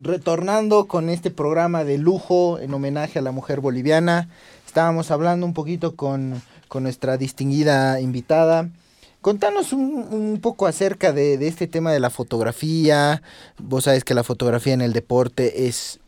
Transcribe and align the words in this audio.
retornando 0.00 0.86
con 0.86 1.08
este 1.08 1.30
programa 1.30 1.84
de 1.84 1.98
lujo 1.98 2.58
en 2.58 2.72
homenaje 2.72 3.18
a 3.18 3.22
la 3.22 3.32
mujer 3.32 3.60
boliviana. 3.60 4.28
Estábamos 4.66 5.10
hablando 5.10 5.44
un 5.44 5.54
poquito 5.54 5.96
con, 5.96 6.40
nuestra 6.74 7.16
distinguida 7.16 8.00
invitada. 8.00 8.68
Contanos 9.20 9.72
un, 9.72 10.38
poco 10.40 10.66
acerca 10.66 11.12
de, 11.12 11.34
este 11.46 11.66
tema 11.66 11.92
de 11.92 12.00
la 12.00 12.10
fotografía. 12.10 13.22
Vos 13.58 13.84
sabes 13.84 14.04
que 14.04 14.14
la 14.14 14.22
fotografía 14.22 14.74
en 14.74 14.82
el 14.82 14.92
deporte 14.92 15.66
es 15.66 15.98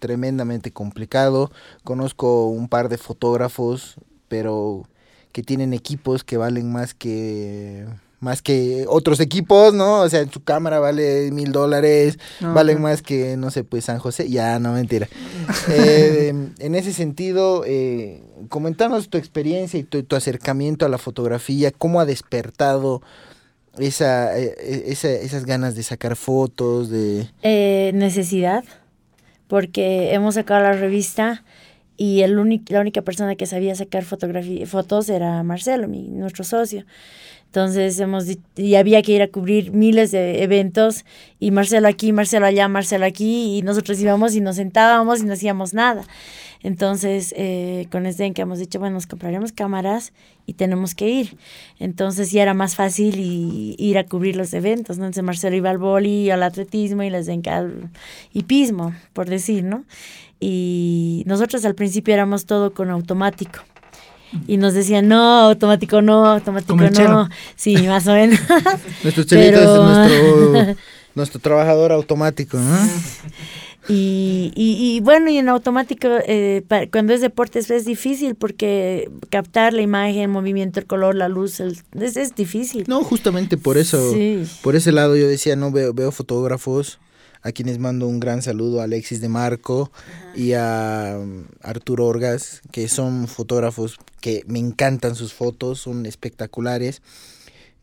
tremendamente 0.00 0.72
complicado. 0.72 1.52
Conozco 1.84 2.46
un 2.46 2.68
par 2.68 2.88
de 2.88 2.98
fotógrafos, 2.98 3.94
pero 4.28 4.88
que 5.30 5.44
tienen 5.44 5.72
equipos 5.72 6.24
que 6.24 6.38
valen 6.38 6.72
más 6.72 6.94
que 6.94 7.86
más 8.26 8.42
que 8.42 8.86
otros 8.88 9.20
equipos, 9.20 9.72
¿no? 9.72 10.00
O 10.00 10.08
sea, 10.08 10.26
su 10.28 10.42
cámara 10.42 10.80
vale 10.80 11.30
mil 11.30 11.52
dólares, 11.52 12.18
vale 12.40 12.74
más 12.74 13.00
que, 13.00 13.36
no 13.36 13.52
sé, 13.52 13.62
pues 13.62 13.84
San 13.84 14.00
José. 14.00 14.28
Ya, 14.28 14.58
no, 14.58 14.72
mentira. 14.72 15.08
Eh, 15.70 16.34
en 16.58 16.74
ese 16.74 16.92
sentido, 16.92 17.62
eh, 17.64 18.20
comentanos 18.48 19.08
tu 19.08 19.16
experiencia 19.16 19.78
y 19.78 19.84
tu, 19.84 20.16
acercamiento 20.16 20.84
a 20.84 20.88
la 20.88 20.98
fotografía, 20.98 21.70
cómo 21.70 22.00
ha 22.00 22.04
despertado 22.04 23.00
esa, 23.78 24.36
eh, 24.36 24.84
esa, 24.86 25.08
esas 25.08 25.44
ganas 25.44 25.76
de 25.76 25.84
sacar 25.84 26.16
fotos, 26.16 26.90
de... 26.90 27.28
necesidad, 27.94 28.64
porque 29.46 30.14
hemos 30.14 30.34
sacado 30.34 30.62
la 30.62 30.72
revista 30.72 31.44
y 31.96 32.22
el 32.22 32.34
la 32.68 32.80
única 32.80 33.02
persona 33.02 33.36
que 33.36 33.46
sabía 33.46 33.74
sacar 33.76 34.04
fotografía, 34.04 34.66
fotos 34.66 35.08
era 35.08 35.44
Marcelo, 35.44 35.86
mi, 35.86 36.08
nuestro 36.08 36.42
socio. 36.42 36.84
Entonces 37.46 37.98
hemos 38.00 38.26
y 38.56 38.74
había 38.74 39.00
que 39.02 39.12
ir 39.12 39.22
a 39.22 39.28
cubrir 39.28 39.72
miles 39.72 40.10
de 40.10 40.42
eventos 40.42 41.04
y 41.40 41.52
Marcelo 41.52 41.88
aquí, 41.88 42.12
Marcelo 42.12 42.44
allá, 42.44 42.68
Marcelo 42.68 43.06
aquí 43.06 43.56
y 43.56 43.62
nosotros 43.62 43.98
íbamos 44.00 44.34
y 44.34 44.40
nos 44.40 44.56
sentábamos 44.56 45.20
y 45.22 45.24
no 45.24 45.32
hacíamos 45.32 45.72
nada. 45.72 46.02
Entonces 46.62 47.32
eh, 47.36 47.86
con 47.90 48.04
que 48.34 48.42
hemos 48.42 48.58
dicho, 48.58 48.78
bueno, 48.78 48.94
nos 48.94 49.06
compraremos 49.06 49.52
cámaras 49.52 50.12
y 50.44 50.54
tenemos 50.54 50.94
que 50.94 51.08
ir. 51.08 51.38
Entonces 51.78 52.30
ya 52.30 52.42
era 52.42 52.54
más 52.54 52.74
fácil 52.74 53.14
ir 53.18 53.98
a 53.98 54.04
cubrir 54.04 54.36
los 54.36 54.52
eventos, 54.52 54.98
¿no? 54.98 55.04
Entonces 55.04 55.24
Marcelo 55.24 55.56
iba 55.56 55.70
al 55.70 55.78
boli, 55.78 56.30
al 56.30 56.42
atletismo 56.42 57.04
y 57.04 57.10
les 57.10 57.28
al 57.28 57.90
hipismo, 58.32 58.94
por 59.12 59.30
decir, 59.30 59.64
¿no? 59.64 59.84
Y 60.40 61.22
nosotros 61.26 61.64
al 61.64 61.74
principio 61.74 62.12
éramos 62.12 62.44
todo 62.44 62.74
con 62.74 62.90
automático 62.90 63.60
y 64.46 64.56
nos 64.56 64.74
decían, 64.74 65.08
no, 65.08 65.40
automático 65.40 66.02
no, 66.02 66.26
automático 66.26 66.76
no. 66.76 67.28
Sí, 67.54 67.76
más 67.86 68.06
o 68.06 68.12
menos. 68.12 68.38
nuestro 69.02 69.24
chelito 69.24 69.60
es 69.60 70.10
nuestro, 70.10 70.76
nuestro 71.14 71.40
trabajador 71.40 71.92
automático, 71.92 72.58
¿no? 72.58 72.76
Y, 73.88 74.52
y, 74.56 74.98
bueno, 75.00 75.30
y 75.30 75.38
en 75.38 75.48
automático, 75.48 76.08
eh, 76.26 76.64
cuando 76.90 77.14
es 77.14 77.20
deporte 77.20 77.60
es, 77.60 77.84
difícil 77.84 78.34
porque 78.34 79.08
captar 79.30 79.72
la 79.72 79.82
imagen, 79.82 80.22
el 80.22 80.28
movimiento, 80.28 80.80
el 80.80 80.86
color, 80.86 81.14
la 81.14 81.28
luz, 81.28 81.60
es, 81.60 81.84
es, 81.94 82.34
difícil. 82.34 82.84
No, 82.88 83.04
justamente 83.04 83.56
por 83.56 83.78
eso, 83.78 84.12
por 84.62 84.74
ese 84.74 84.90
lado 84.90 85.16
yo 85.16 85.28
decía, 85.28 85.54
no 85.54 85.70
veo, 85.70 85.94
veo 85.94 86.10
fotógrafos 86.10 86.98
a 87.46 87.52
quienes 87.52 87.78
mando 87.78 88.08
un 88.08 88.18
gran 88.18 88.42
saludo 88.42 88.80
a 88.80 88.84
Alexis 88.84 89.20
de 89.20 89.28
Marco 89.28 89.92
y 90.34 90.54
a 90.54 91.16
um, 91.16 91.44
Arturo 91.62 92.06
Orgas, 92.06 92.60
que 92.72 92.88
son 92.88 93.28
fotógrafos 93.28 93.98
que 94.20 94.42
me 94.48 94.58
encantan 94.58 95.14
sus 95.14 95.32
fotos, 95.32 95.78
son 95.78 96.06
espectaculares. 96.06 97.02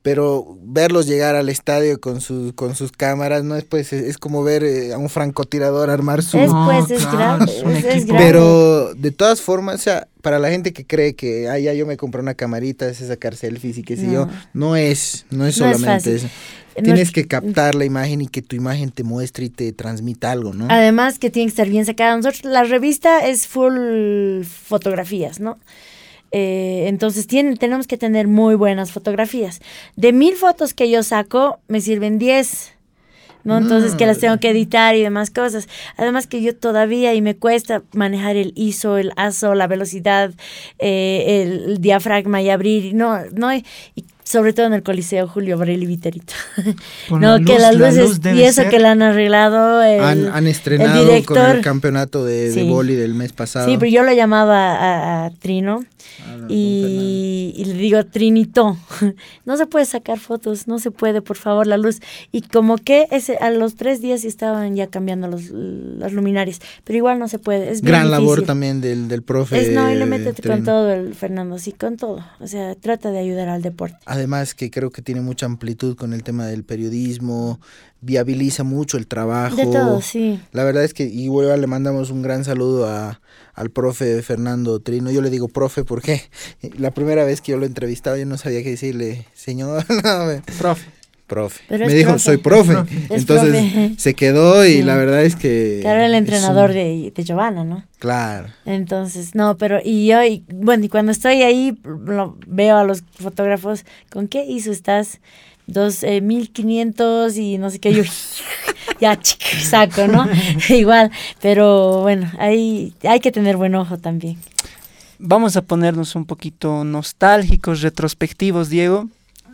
Pero 0.02 0.58
verlos 0.61 1.08
llegar 1.08 1.36
al 1.36 1.47
estadio 1.47 2.02
con 2.02 2.19
sus 2.19 2.52
con 2.52 2.75
sus 2.75 2.91
cámaras 2.91 3.45
no 3.45 3.56
es 3.56 3.64
pues 3.64 3.94
es, 3.94 4.17
como 4.17 4.44
ver 4.44 4.66
eh, 4.66 4.91
a 4.91 4.97
un 4.97 5.08
francotirador 5.08 5.89
armar 5.89 6.23
su 6.23 6.39
es 6.39 6.52
pues 6.52 6.91
es, 6.91 7.09
grave, 7.09 7.45
pero 8.09 8.94
de 8.95 9.11
todas 9.11 9.39
formas 9.39 9.75
o 9.75 9.78
sea 9.78 10.09
para 10.22 10.39
la 10.39 10.50
gente 10.50 10.73
que 10.73 10.86
cree 10.86 11.16
que 11.16 11.47
ah, 11.47 11.58
ya 11.58 11.73
yo 11.73 11.86
me 11.86 11.95
compré 11.95 12.19
una 12.19 12.34
camarita 12.34 12.89
es 12.89 12.97
sacar 12.97 13.38
selfies 13.38 13.78
y 13.78 13.84
qué 13.84 13.96
sé 13.96 14.12
yo 14.12 14.28
no. 14.53 14.75
es 14.75 15.25
no 15.29 15.47
es 15.47 15.56
solamente 15.56 16.16
eso 16.16 16.28
Tienes 16.75 17.11
que 17.11 17.28
captar 17.28 17.75
la 17.75 17.85
imagen 17.85 18.22
y 18.22 18.28
que 18.28 18.41
tu 18.41 18.56
imagen 18.56 18.91
te 18.91 19.03
muestre 19.03 19.45
y 19.45 19.50
te 19.50 19.72
transmita 19.73 20.31
algo, 20.31 20.53
¿no? 20.53 20.67
Además 20.69 21.19
que 21.19 21.29
tiene 21.29 21.47
que 21.47 21.51
estar 21.51 21.69
bien 21.69 21.85
sacada. 21.85 22.16
Nosotros, 22.16 22.45
la 22.45 22.63
revista 22.63 23.28
es 23.28 23.47
full 23.47 24.44
fotografías, 24.44 25.39
¿no? 25.39 25.59
Eh, 26.31 26.85
entonces 26.88 27.28
tienen, 27.28 27.57
tenemos 27.57 27.85
que 27.85 27.97
tener 27.97 28.28
muy 28.28 28.56
buenas 28.56 28.91
fotografías. 28.91 29.61
De 29.95 30.13
mil 30.13 30.35
fotos 30.35 30.73
que 30.73 30.89
yo 30.89 31.03
saco, 31.03 31.59
me 31.67 31.79
sirven 31.79 32.17
diez. 32.17 32.73
¿no? 33.44 33.57
Entonces 33.57 33.95
que 33.95 34.05
las 34.05 34.19
tengo 34.19 34.38
que 34.40 34.50
editar 34.50 34.95
y 34.95 35.01
demás 35.01 35.29
cosas. 35.29 35.67
Además 35.97 36.28
que 36.28 36.41
yo 36.41 36.55
todavía 36.55 37.13
y 37.13 37.22
me 37.22 37.35
cuesta 37.35 37.84
manejar 37.94 38.38
el 38.38 38.53
ISO, 38.55 38.97
el 38.97 39.11
ASO, 39.16 39.53
la 39.53 39.67
velocidad, 39.67 40.34
eh, 40.79 41.44
el, 41.44 41.81
diafragma 41.81 42.41
y 42.41 42.50
abrir. 42.50 42.95
No, 42.95 43.19
no, 43.34 43.53
y 43.53 43.66
sobre 44.23 44.53
todo 44.53 44.66
en 44.67 44.73
el 44.73 44.84
Coliseo 44.84 45.28
Julio 45.28 45.57
Varela 45.57 45.84
y 45.84 45.88
Viterito. 45.88 46.34
no, 47.09 47.44
que 47.44 47.59
las 47.59 47.75
luces 47.75 48.19
y 48.34 48.41
eso 48.41 48.63
que 48.69 48.79
la 48.79 48.91
han 48.91 49.01
arreglado 49.01 49.81
el, 49.81 50.29
han, 50.29 50.47
estrenado 50.47 51.07
con 51.25 51.38
el 51.38 51.61
campeonato 51.61 52.23
de, 52.25 52.51
de 52.51 52.63
boli 52.63 52.95
del 52.95 53.13
mes 53.13 53.34
pasado. 53.34 53.67
Sí, 53.67 53.78
pero 53.78 53.91
yo 53.91 54.03
lo 54.03 54.13
llamaba 54.13 55.25
a, 55.25 55.31
Trino 55.39 55.84
ah, 56.25 56.45
y, 56.47 57.63
le 57.66 57.73
digo, 57.73 58.06
Trinito, 58.06 58.78
no 59.45 59.57
se 59.57 59.66
puede 59.66 59.85
sacar 59.85 60.19
fotos, 60.19 60.67
no 60.67 60.79
se 60.79 60.91
puede, 60.91 61.22
por 61.22 61.38
favor, 61.38 61.67
la 61.67 61.78
luz. 61.78 62.00
Y 62.31 62.41
como 62.41 62.78
que 62.78 63.07
ese, 63.11 63.38
a 63.38 63.50
los 63.50 63.75
tres 63.75 64.01
días 64.01 64.23
estaban 64.23 64.75
ya 64.75 64.88
cambiando 64.88 65.28
los, 65.28 65.50
las 65.50 66.13
luminarias, 66.13 66.59
pero 66.84 66.97
igual 66.97 67.19
no 67.19 67.28
se 67.28 67.40
puede. 67.40 67.72
Es 67.72 67.81
Gran 67.81 68.11
labor 68.11 68.44
también 68.44 68.81
del, 68.81 69.07
del 69.07 69.22
profe. 69.22 69.61
Es, 69.61 69.72
no, 69.72 69.91
y 69.91 69.95
le 69.95 70.05
mete 70.05 70.34
con 70.41 70.63
todo 70.63 70.91
el 70.91 71.13
Fernando, 71.13 71.57
sí, 71.57 71.72
con 71.72 71.97
todo. 71.97 72.25
O 72.40 72.47
sea, 72.47 72.75
trata 72.75 73.11
de 73.11 73.19
ayudar 73.19 73.50
al 73.50 73.61
deporte 73.61 73.97
además 74.13 74.53
que 74.53 74.69
creo 74.69 74.91
que 74.91 75.01
tiene 75.01 75.22
mucha 75.22 75.46
amplitud 75.46 75.96
con 75.96 76.13
el 76.13 76.24
tema 76.24 76.46
del 76.46 76.63
periodismo, 76.63 77.59
viabiliza 78.00 78.63
mucho 78.63 78.97
el 78.97 79.07
trabajo. 79.07 79.56
De 79.56 79.66
todo, 79.66 80.01
sí. 80.01 80.40
La 80.51 80.63
verdad 80.63 80.84
es 80.84 80.94
que 80.94 81.03
igual 81.03 81.59
le 81.59 81.68
mandamos 81.68 82.12
un 82.12 82.22
gran 82.22 82.46
saludo 82.46 82.88
a, 82.88 83.22
al 83.53 83.72
profe 83.72 84.22
Fernando 84.22 84.79
Trino. 84.79 85.09
Yo 85.09 85.22
le 85.22 85.31
digo 85.31 85.47
profe 85.47 85.84
porque 85.84 86.22
la 86.78 86.91
primera 86.91 87.25
vez 87.25 87.41
que 87.41 87.53
yo 87.53 87.57
lo 87.57 87.66
entrevistaba 87.66 88.18
yo 88.18 88.25
no 88.25 88.38
sabía 88.38 88.62
qué 88.63 88.69
decirle, 88.69 89.25
señor. 89.34 89.84
profe 90.59 91.03
profe. 91.33 91.77
me 91.77 91.94
dijo, 91.94 92.19
soy 92.19 92.38
profe. 92.38 92.75
Entonces 93.09 93.94
se 93.97 94.13
quedó 94.13 94.66
y 94.66 94.83
la 94.83 94.95
verdad 94.95 95.23
es 95.23 95.35
que... 95.35 95.79
Claro, 95.81 96.03
el 96.03 96.13
entrenador 96.13 96.71
de, 96.73 97.11
de 97.16 97.23
Giovanna, 97.23 97.63
¿no? 97.63 97.83
Claro. 97.97 98.49
Entonces, 98.66 99.33
no, 99.33 99.57
pero 99.57 99.79
y 99.83 100.07
yo, 100.07 100.23
y, 100.23 100.43
bueno, 100.53 100.85
y 100.85 100.89
cuando 100.89 101.11
estoy 101.11 101.41
ahí, 101.41 101.75
lo, 101.83 102.38
veo 102.45 102.77
a 102.77 102.83
los 102.83 103.03
fotógrafos, 103.19 103.83
¿con 104.11 104.27
qué 104.27 104.45
hizo 104.45 104.72
estás? 104.72 105.19
Dos, 105.66 106.03
eh, 106.03 106.19
mil 106.22 106.51
quinientos 106.51 107.38
y 107.38 107.57
no 107.57 107.69
sé 107.69 107.79
qué, 107.79 107.93
yo 107.93 108.03
ya 109.01 109.17
saco, 109.23 110.07
¿no? 110.07 110.27
Igual, 110.69 111.09
pero 111.41 112.01
bueno, 112.01 112.29
hay, 112.38 112.93
hay 113.03 113.19
que 113.22 113.31
tener 113.31 113.57
buen 113.57 113.73
ojo 113.73 113.97
también. 113.97 114.38
Vamos 115.17 115.55
a 115.55 115.61
ponernos 115.61 116.16
un 116.16 116.25
poquito 116.25 116.83
nostálgicos, 116.83 117.81
retrospectivos, 117.81 118.69
Diego 118.69 119.07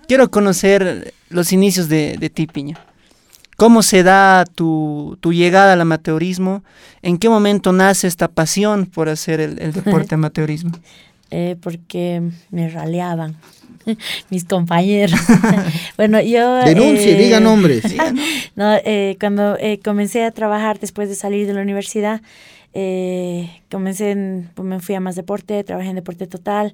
quiero 0.10 0.32
conocer 0.32 1.14
los 1.30 1.54
inicios 1.54 1.88
de, 1.88 2.18
de 2.18 2.32
ti, 2.32 2.48
Piña. 2.48 2.78
¿Cómo 3.58 3.84
se 3.84 4.02
da 4.02 4.44
tu, 4.46 5.18
llegada 5.22 5.74
al 5.74 5.82
amateurismo? 5.82 6.64
¿En 7.04 7.20
qué 7.20 7.30
momento 7.30 7.72
nace 7.74 8.08
esta 8.08 8.28
pasión 8.28 8.88
por 8.88 9.08
hacer 9.08 9.40
el, 9.40 9.72
deporte 9.72 10.16
amateurismo? 10.16 10.72
Eh, 11.30 11.58
porque 11.62 12.24
me 12.50 12.70
raleaban 12.70 13.36
mis 14.32 14.46
compañeros. 14.46 15.20
bueno, 15.98 16.20
yo... 16.22 16.56
Denuncie, 16.66 17.12
eh, 17.12 17.24
diga 17.24 17.40
nombres. 17.40 17.84
no, 18.56 18.78
eh, 18.84 19.16
cuando 19.20 19.58
comencé 19.84 20.24
a 20.24 20.32
trabajar 20.32 20.80
después 20.80 21.08
de 21.08 21.14
salir 21.14 21.46
de 21.46 21.54
la 21.54 21.62
universidad, 21.62 22.22
comencé, 23.70 24.12
en, 24.12 24.50
pues 24.56 24.68
me 24.68 24.80
fui 24.80 24.96
a 24.96 25.02
más 25.02 25.16
deporte, 25.16 25.64
trabajé 25.64 25.90
en 25.90 25.96
deporte 25.96 26.26
total 26.26 26.74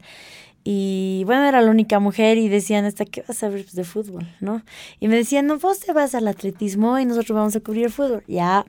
y 0.68 1.22
bueno, 1.26 1.44
era 1.46 1.62
la 1.62 1.70
única 1.70 2.00
mujer 2.00 2.40
y 2.40 2.50
decían, 2.50 2.86
¿hasta 2.86 3.06
qué 3.06 3.24
vas 3.28 3.44
a 3.44 3.50
ver 3.50 3.68
de 3.68 3.84
fútbol? 3.84 4.28
¿No? 4.40 4.64
Y 5.00 5.08
me 5.08 5.16
decían, 5.16 5.46
no, 5.46 5.60
vos 5.60 5.80
te 5.80 5.94
vas 5.94 6.16
al 6.16 6.28
atletismo 6.28 6.98
y 6.98 7.06
nosotros 7.06 7.36
vamos 7.36 7.56
a 7.56 7.60
cubrir 7.60 7.92
fútbol. 7.92 8.24
Ya. 8.28 8.66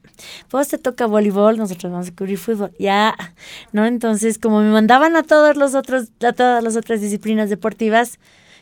Vos 0.52 0.68
te 0.68 0.76
toca 0.76 1.06
voleibol, 1.06 1.56
nosotros 1.56 1.90
vamos 1.90 2.08
a 2.08 2.14
cubrir 2.14 2.36
fútbol. 2.36 2.70
Ya. 2.78 3.16
¿No? 3.72 3.86
Entonces, 3.86 4.36
como 4.36 4.60
me 4.60 4.70
mandaban 4.70 5.16
a 5.16 5.22
todos 5.22 5.56
los 5.56 5.74
otros, 5.74 6.10
a 6.22 6.34
todas 6.34 6.62
las 6.62 6.76
otras 6.76 7.00
disciplinas 7.00 7.48
deportivas, 7.48 8.18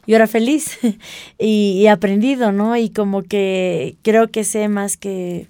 yo 0.07 0.15
era 0.15 0.29
feliz 0.29 0.79
y, 1.39 1.81
y 1.81 1.89
aprendido, 1.89 2.53
¿no? 2.53 2.77
Y 2.77 2.91
como 2.91 3.23
que 3.23 3.97
creo 4.03 4.29
que 4.29 4.45
sé 4.45 4.69
más 4.69 4.97
que 4.97 5.49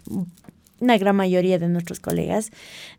una 0.81 0.99
gran 0.99 1.17
mayoría 1.17 1.59
de 1.59 1.69
nuestros 1.69 2.01
colegas 2.01 2.51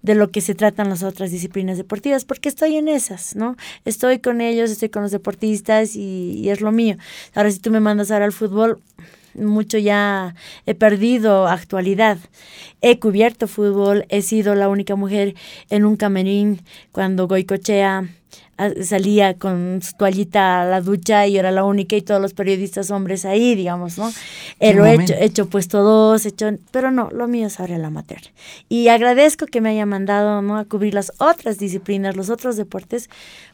de 0.01 0.15
lo 0.15 0.31
que 0.31 0.41
se 0.41 0.55
tratan 0.55 0.89
las 0.89 1.03
otras 1.03 1.31
disciplinas 1.31 1.77
deportivas, 1.77 2.25
porque 2.25 2.49
estoy 2.49 2.77
en 2.77 2.87
esas, 2.87 3.35
¿no? 3.35 3.55
Estoy 3.83 4.19
con 4.19 4.41
ellos, 4.41 4.71
estoy 4.71 4.89
con 4.89 5.03
los 5.03 5.11
deportistas 5.11 5.95
y, 5.95 6.49
es 6.49 6.61
lo 6.61 6.71
mío. 6.71 6.95
Ahora, 7.33 7.51
si 7.51 7.59
tú 7.59 7.71
me 7.71 7.79
mandas 7.79 8.11
ahora 8.11 8.25
al 8.25 8.31
fútbol, 8.31 8.81
mucho 9.33 9.77
ya 9.77 10.35
he 10.65 10.75
perdido 10.75 11.47
actualidad. 11.47 12.17
He 12.81 12.99
cubierto 12.99 13.47
fútbol, 13.47 14.05
he 14.09 14.21
sido 14.21 14.55
la 14.55 14.69
única 14.69 14.95
mujer 14.95 15.35
en 15.69 15.85
un 15.85 15.97
camerín 15.97 16.61
cuando 16.91 17.27
Goicochea 17.27 18.07
salía 18.83 19.33
con 19.33 19.81
su 19.81 19.93
toallita 19.97 20.61
a 20.61 20.65
la 20.65 20.81
ducha 20.81 21.27
y 21.27 21.37
era 21.37 21.51
la 21.51 21.65
única 21.65 21.95
y 21.95 22.01
todos 22.01 22.21
los 22.21 22.33
periodistas 22.33 22.89
hombres 22.89 23.25
ahí, 23.25 23.53
digamos, 23.53 23.97
¿no? 23.97 24.11
Lo 24.59 24.85
he 24.85 24.95
hecho, 24.95 25.13
hecho 25.19 25.49
puesto 25.49 25.83
dos, 25.83 26.25
hecho, 26.25 26.51
pero 26.71 26.89
no, 26.91 27.09
lo 27.11 27.27
mío 27.27 27.47
es 27.47 27.59
ahora 27.59 27.75
el 27.75 27.83
amateur. 27.83 28.21
Y 28.69 28.87
agradezco 28.87 29.45
que 29.45 29.59
me 29.59 29.69
haya 29.69 29.85
mandado, 29.85 30.41
¿no? 30.41 30.57
A 30.57 30.65
cubrir 30.65 30.93
las 30.93 31.11
otras 31.17 31.57
disciplinas, 31.57 32.15
los 32.15 32.29
otros 32.29 32.55
deportes, 32.55 33.09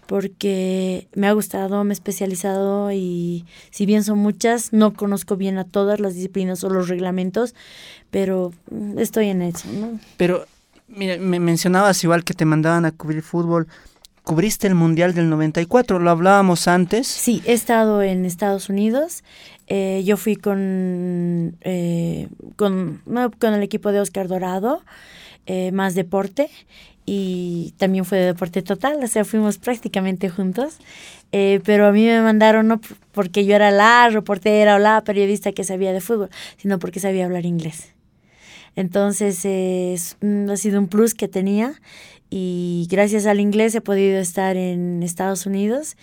porque 0.06 1.08
me 1.16 1.28
ha 1.28 1.32
gustado, 1.32 1.84
me 1.84 1.92
he 1.92 1.94
especializado 1.94 2.92
y 2.92 3.46
si 3.72 3.86
bien 3.86 4.04
son 4.04 4.20
muchas, 4.20 4.72
no 4.72 4.94
conozco 4.94 5.36
bien 5.36 5.58
a 5.58 5.64
todas 5.64 6.00
las 6.00 6.14
disciplinas 6.14 6.64
o 6.64 6.70
los 6.70 6.90
reglamentos, 6.90 7.56
pero 8.12 8.52
mm, 8.70 9.00
estoy 9.00 9.30
en 9.30 9.42
eso, 9.42 9.68
¿no? 9.72 10.00
Pero, 10.18 10.46
mira, 10.88 11.18
me 11.18 11.40
mencionabas 11.40 12.04
igual 12.04 12.24
que 12.24 12.34
te 12.34 12.46
mandaban 12.46 12.86
a 12.86 12.92
cubrir 12.92 13.24
fútbol 13.24 13.68
cubriste 14.24 14.68
el 14.68 14.76
Mundial 14.76 15.14
del 15.14 15.30
94, 15.30 16.00
lo 16.00 16.10
hablábamos 16.10 16.68
antes. 16.68 17.08
Sí, 17.08 17.42
he 17.46 17.54
estado 17.54 18.02
en 18.02 18.26
Estados 18.26 18.70
Unidos. 18.70 19.24
Eh, 19.68 20.04
yo 20.06 20.18
fui 20.18 20.36
con, 20.36 21.56
eh, 21.62 22.28
con, 22.56 23.02
con, 23.40 23.54
el 23.54 23.64
equipo 23.64 23.92
de 23.92 24.02
Oscar 24.02 24.28
Dorado, 24.28 24.84
eh, 25.46 25.72
más 25.72 25.96
deporte, 25.96 26.50
y 27.06 27.74
también 27.78 28.06
fue 28.06 28.20
de 28.20 28.26
deporte 28.26 28.62
total, 28.62 29.04
o 29.04 29.08
sea, 29.08 29.26
fuimos 29.26 29.58
prácticamente 29.58 30.30
juntos. 30.30 30.78
pero 31.32 31.88
a 31.88 31.92
mí 31.94 32.06
me 32.06 32.22
mandaron 32.22 32.68
no 32.68 32.82
porque 33.14 33.46
yo 33.46 33.56
era 33.56 33.72
la 33.72 34.10
reportera 34.10 34.76
o 34.76 34.80
la 34.80 35.02
periodista 35.04 35.54
que 35.54 35.64
sabía 35.64 35.94
de 35.94 36.02
fútbol, 36.02 36.30
sino 36.58 36.78
porque 36.78 37.00
sabía 37.00 37.26
hablar 37.26 37.46
inglés. 37.46 37.94
Entonces, 38.76 40.18
mm, 40.22 40.50
ha 40.50 40.58
sido 40.58 40.80
un 40.80 40.88
plus 40.88 41.14
que 41.14 41.28
tenía 41.28 41.74
y 42.32 42.88
gracias 42.90 43.28
al 43.28 43.40
inglés 43.40 43.76
he 43.76 43.82
podido 43.82 44.18
estar 44.18 44.56
en 44.58 45.04
Estados 45.04 45.46
Unidos 45.46 45.98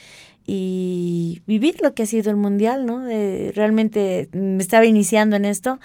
y 0.47 1.43
vivir 1.47 1.77
lo 1.83 1.95
que 1.95 2.05
ha 2.05 2.07
sido 2.07 2.31
el 2.31 2.37
mundial, 2.37 2.87
¿no? 2.87 3.05
realmente 3.55 4.29
me 4.33 4.63
estaba 4.63 4.85
iniciando 4.85 5.37
en 5.37 5.45
esto, 5.45 5.81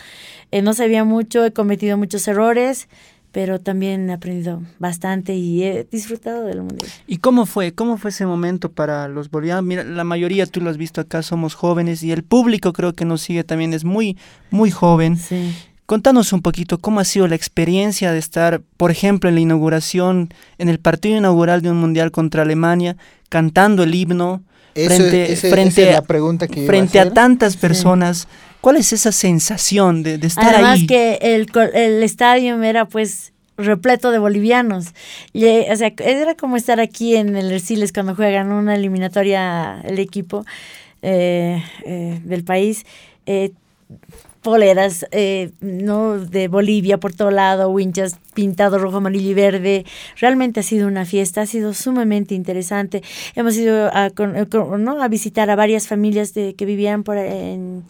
eh, 0.52 0.62
no 0.62 0.74
sabía 0.74 1.04
mucho, 1.06 1.44
he 1.44 1.52
cometido 1.52 1.98
muchos 1.98 2.28
errores, 2.28 2.88
pero 3.32 3.60
también 3.60 4.10
he 4.10 4.14
aprendido 4.14 4.62
bastante 4.80 5.34
y 5.34 5.64
he 5.64 5.88
disfrutado 5.90 6.46
del 6.46 6.62
mundial. 6.62 6.92
¿Y 7.08 7.18
cómo 7.18 7.46
fue? 7.46 7.74
¿Cómo 7.74 7.98
fue 7.98 8.12
ese 8.12 8.26
momento 8.26 8.72
para 8.72 9.08
los 9.08 9.32
bolivianos? 9.32 9.64
Mira, 9.64 9.84
la 9.84 10.04
mayoría, 10.04 10.46
tú 10.46 10.62
lo 10.62 10.70
has 10.70 10.78
visto 10.78 11.02
acá, 11.02 11.24
somos 11.24 11.56
jóvenes 11.56 12.04
y 12.04 12.12
el 12.12 12.24
público 12.24 12.74
creo 12.74 12.94
que 12.94 13.06
nos 13.06 13.22
sigue 13.22 13.44
también 13.44 13.74
es 13.74 13.86
muy, 13.86 14.18
muy 14.52 14.72
joven. 14.72 15.18
Sí. 15.18 15.54
Contanos 15.86 16.32
un 16.32 16.42
poquito 16.42 16.78
cómo 16.80 17.00
ha 17.00 17.04
sido 17.04 17.28
la 17.28 17.36
experiencia 17.36 18.12
de 18.12 18.20
estar, 18.20 18.62
por 18.78 18.90
ejemplo, 18.90 19.30
en 19.30 19.36
la 19.36 19.42
inauguración, 19.42 20.34
en 20.58 20.70
el 20.70 20.80
partido 20.80 21.18
inaugural 21.18 21.62
de 21.62 21.72
un 21.72 21.78
mundial 21.78 22.12
contra 22.12 22.44
Alemania, 22.44 22.96
cantando 23.30 23.84
el 23.84 23.94
himno 23.94 24.44
frente, 24.74 25.36
frente, 25.36 25.96
a, 25.96 26.02
pregunta 26.02 26.48
que 26.48 26.66
frente 26.66 27.00
a, 27.00 27.12
tantas 27.12 27.58
personas. 27.58 28.28
¿Cuál 28.62 28.78
es 28.78 28.94
esa 28.94 29.12
sensación 29.12 30.04
de, 30.04 30.16
estar 30.16 30.46
ahí? 30.46 30.54
Además 30.56 30.80
que 30.88 31.20
el, 31.22 31.48
el 31.74 32.02
estadio 32.02 32.62
era 32.64 32.86
pues 32.86 33.34
repleto 33.58 34.12
de 34.12 34.20
bolivianos. 34.20 34.94
Y, 35.34 35.46
eh, 35.46 35.68
o 35.72 35.76
sea, 35.76 35.94
era 35.98 36.36
como 36.36 36.56
estar 36.58 36.80
aquí 36.80 37.16
en 37.16 37.36
el 37.36 37.52
Erciles 37.52 37.92
cuando 37.92 38.16
juegan 38.16 38.52
una 38.52 38.76
eliminatoria 38.76 39.82
el 39.84 40.00
equipo 40.00 40.46
eh, 41.02 41.62
eh, 41.86 42.22
del 42.24 42.44
país 42.44 42.86
poleras 44.44 45.06
eh, 45.12 45.52
no 45.62 46.20
de 46.20 46.48
Bolivia 46.48 47.00
por 47.00 47.14
todo 47.14 47.32
lado, 47.32 47.70
winchas 47.70 48.20
pintado 48.34 48.78
rojo, 48.78 48.98
amarillo 48.98 49.32
y 49.32 49.34
verde. 49.34 49.86
Realmente 50.18 50.60
ha 50.60 50.64
sido 50.64 50.88
una 50.88 51.06
fiesta, 51.06 51.42
ha 51.42 51.46
sido 51.46 51.74
sumamente 51.74 52.36
interesante. 52.36 53.02
Hemos 53.36 53.56
ido 53.56 53.90
a, 53.94 54.08
eh, 54.08 54.48
¿no? 54.80 55.02
a 55.02 55.08
visitar 55.08 55.50
a 55.50 55.56
varias 55.56 55.88
familias 55.88 56.34
de, 56.34 56.56
que 56.56 56.66
vivían 56.66 57.04
por 57.04 57.18
en 57.18 57.84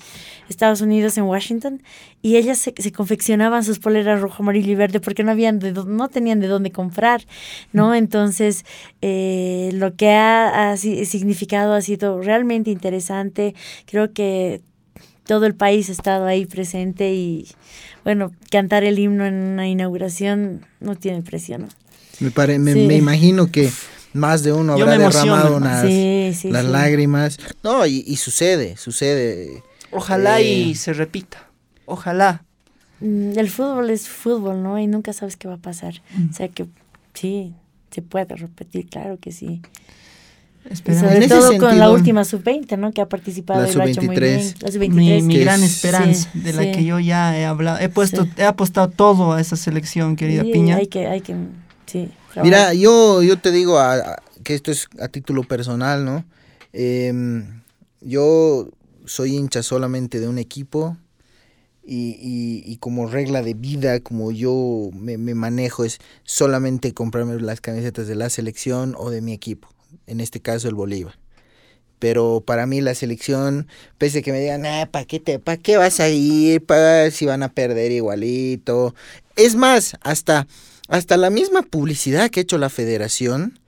Estados 0.47 0.81
Unidos, 0.81 1.17
en 1.17 1.23
Washington, 1.23 1.81
y 2.21 2.37
ellas 2.37 2.59
se, 2.59 2.91
confeccionaban 2.91 3.63
sus 3.63 3.79
poleras 3.79 4.21
rojo, 4.21 4.43
amarillo 4.43 4.71
y 4.71 4.75
verde 4.75 4.99
porque 4.99 5.23
no 5.23 5.31
habían 5.31 5.59
de, 5.59 5.71
no 5.71 6.07
tenían 6.09 6.39
de 6.39 6.47
dónde 6.47 6.71
comprar, 6.71 7.25
¿no? 7.71 7.89
Mm. 7.89 7.95
Entonces, 7.95 8.65
eh, 9.01 9.71
lo 9.73 9.95
que 9.95 10.11
ha, 10.11 10.71
ha 10.71 10.77
significado 10.77 11.73
ha 11.73 11.81
sido 11.81 12.21
realmente 12.21 12.69
interesante. 12.69 13.55
Creo 13.85 14.13
que 14.13 14.61
todo 15.25 15.45
el 15.45 15.55
país 15.55 15.89
ha 15.89 15.93
estado 15.93 16.25
ahí 16.25 16.45
presente 16.45 17.13
y 17.13 17.47
bueno, 18.03 18.31
cantar 18.51 18.83
el 18.83 18.99
himno 18.99 19.25
en 19.25 19.35
una 19.35 19.67
inauguración 19.67 20.65
no 20.79 20.95
tiene 20.95 21.21
precio, 21.21 21.57
¿no? 21.57 21.67
Me, 22.19 22.31
pare, 22.31 22.59
me, 22.59 22.95
imagino 22.95 23.51
que 23.51 23.71
más 24.13 24.43
de 24.43 24.53
uno 24.53 24.73
habrá 24.73 24.97
derramado 24.97 25.57
unas, 25.57 25.83
las 26.43 26.65
lágrimas. 26.65 27.37
No, 27.63 27.85
y, 27.85 28.15
sucede, 28.17 28.77
sucede. 28.77 29.63
Ojalá 29.91 30.41
y 30.41 30.71
eh, 30.71 30.75
se 30.75 30.93
repita, 30.93 31.49
ojalá. 31.85 32.43
Mm, 32.99 33.37
el 33.37 33.49
fútbol 33.49 33.89
es 33.89 34.07
fútbol, 34.07 34.63
¿no? 34.63 34.79
Y 34.79 34.87
nunca 34.87 35.13
sabes 35.13 35.37
qué 35.37 35.47
va 35.47 35.55
a 35.55 35.61
pasar. 35.61 36.01
Mm. 36.15 36.29
O 36.29 36.33
sea 36.33 36.47
que 36.47 36.65
sí, 37.13 37.53
se 37.91 38.01
puede 38.01 38.35
repetir, 38.35 38.87
claro 38.87 39.17
que 39.19 39.31
sí. 39.31 39.61
Sobre 40.71 41.27
todo 41.27 41.57
con 41.57 41.77
la 41.77 41.91
última 41.91 42.23
sub-20, 42.23 42.77
¿no? 42.77 42.91
Que 42.93 43.01
ha 43.01 43.09
participado 43.09 43.69
y 43.69 43.73
lo 43.73 43.83
ha 43.83 43.85
hecho 43.85 44.01
muy 44.01 44.15
bien. 44.15 44.53
La 44.61 44.71
sub-23. 44.71 44.89
Mi, 44.89 45.21
mi 45.21 45.37
gran 45.39 45.61
esperanza, 45.61 46.29
de 46.33 46.53
la 46.53 46.71
que 46.71 46.85
yo 46.85 46.99
ya 46.99 47.37
he 47.37 47.45
hablado. 47.45 47.79
He 47.79 47.89
puesto, 47.89 48.25
he 48.37 48.43
apostado 48.43 48.89
todo 48.89 49.33
a 49.33 49.41
esa 49.41 49.57
selección, 49.57 50.15
querida 50.15 50.43
Piña. 50.43 50.77
Hay 50.77 50.87
que, 50.87 51.07
hay 51.07 51.21
que, 51.21 51.35
sí. 51.85 52.09
Mira, 52.41 52.73
yo, 52.73 53.21
yo 53.21 53.37
te 53.37 53.51
digo 53.51 53.77
que 54.43 54.55
esto 54.55 54.71
es 54.71 54.87
a 54.99 55.09
título 55.09 55.43
personal, 55.43 56.05
¿no? 56.05 56.23
Em, 56.71 57.61
yo 58.01 58.69
soy 59.05 59.35
hincha 59.35 59.63
solamente 59.63 60.19
de 60.19 60.27
un 60.27 60.37
equipo 60.37 60.97
y, 61.85 62.17
y, 62.19 62.63
y, 62.65 62.77
como 62.77 63.07
regla 63.07 63.41
de 63.43 63.53
vida, 63.53 63.99
como 63.99 64.31
yo 64.31 64.89
me, 64.93 65.17
me, 65.17 65.35
manejo, 65.35 65.83
es 65.83 65.99
solamente 66.23 66.93
comprarme 66.93 67.39
las 67.41 67.59
camisetas 67.59 68.07
de 68.07 68.15
la 68.15 68.29
selección 68.29 68.95
o 68.97 69.09
de 69.09 69.21
mi 69.21 69.33
equipo 69.33 69.72
en 70.07 70.19
este 70.19 70.39
caso 70.39 70.67
el 70.67 70.75
Bolívar. 70.75 71.17
Pero 71.99 72.43
para 72.45 72.65
mí 72.65 72.81
la 72.81 72.95
selección, 72.95 73.67
pese 73.97 74.19
a 74.19 74.21
que 74.21 74.33
me 74.33 74.41
digan, 74.41 74.65
ah, 74.65 74.89
¿para 74.91 75.05
qué, 75.05 75.19
te, 75.19 75.39
¿para 75.39 75.57
qué 75.57 75.77
vas 75.77 75.99
a 75.99 76.09
ir? 76.09 76.65
¿Para 76.65 77.09
si 77.11 77.25
van 77.25 77.43
a 77.43 77.53
perder 77.53 77.91
igualito? 77.91 78.93
Es 79.35 79.55
más, 79.55 79.95
hasta, 80.01 80.47
hasta 80.89 81.15
la 81.15 81.29
misma 81.29 81.61
publicidad 81.61 82.29
que 82.29 82.41
ha 82.41 82.43
hecho 82.43 82.57
la 82.57 82.69
federación, 82.69 83.59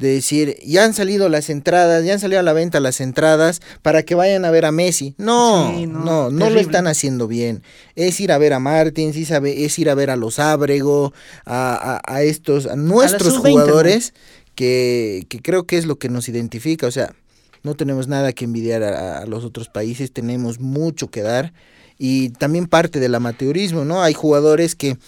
de 0.00 0.14
decir, 0.14 0.56
ya 0.64 0.84
han 0.84 0.94
salido 0.94 1.28
las 1.28 1.50
entradas, 1.50 2.04
ya 2.04 2.14
han 2.14 2.20
salido 2.20 2.40
a 2.40 2.42
la 2.42 2.54
venta 2.54 2.80
las 2.80 3.02
entradas 3.02 3.60
para 3.82 4.02
que 4.02 4.14
vayan 4.14 4.46
a 4.46 4.50
ver 4.50 4.64
a 4.64 4.72
Messi. 4.72 5.14
No, 5.18 5.72
no, 5.86 6.30
no, 6.30 6.50
lo 6.50 6.58
están 6.58 6.86
haciendo 6.86 7.28
bien. 7.28 7.62
Es 7.96 8.18
ir 8.18 8.32
a 8.32 8.38
ver 8.38 8.54
a 8.54 8.60
Martins, 8.60 9.14
es, 9.14 9.78
ir 9.78 9.90
a 9.90 9.94
ver 9.94 10.10
a 10.10 10.16
los 10.16 10.38
Ábrego, 10.38 11.12
a, 11.44 12.00
a, 12.06 12.22
estos, 12.22 12.66
a 12.66 12.76
nuestros 12.76 13.36
jugadores 13.36 14.14
que, 14.60 15.40
creo 15.42 15.64
que 15.64 15.78
es 15.78 15.86
lo 15.86 15.96
que 15.96 16.10
nos 16.10 16.28
identifica, 16.28 16.86
o 16.86 16.90
sea, 16.90 17.14
no 17.62 17.74
tenemos 17.74 18.08
nada 18.08 18.34
que 18.34 18.44
envidiar 18.44 18.82
a, 18.82 19.24
los 19.24 19.42
otros 19.42 19.70
países, 19.70 20.12
tenemos 20.12 20.60
mucho 20.60 21.10
que 21.10 21.22
dar 21.22 21.54
y 21.96 22.28
también 22.28 22.66
parte 22.66 23.00
del 23.00 23.14
amateurismo, 23.14 23.86
¿no? 23.86 24.02
Hay 24.02 24.12
jugadores 24.12 24.74
que 24.74 24.98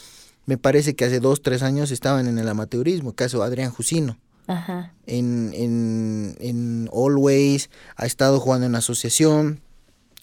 me 0.46 0.56
parece 0.56 0.94
que 0.94 1.04
hace 1.04 1.20
dos, 1.20 1.42
tres 1.42 1.62
años 1.62 1.90
estaban 1.90 2.28
en 2.28 2.38
el 2.38 2.48
amateurismo, 2.48 3.12
caso 3.12 3.42
Adrián 3.42 3.72
Jusino. 3.72 4.18
Ajá. 4.46 4.94
En, 5.06 5.52
en, 5.54 6.36
en 6.40 6.88
Always, 6.90 7.68
ha 7.96 8.06
estado 8.06 8.40
jugando 8.40 8.64
en 8.64 8.74
asociación, 8.74 9.60